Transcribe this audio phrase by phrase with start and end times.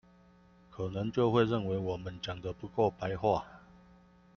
[0.71, 3.45] 可能就會認為我們講得不夠白話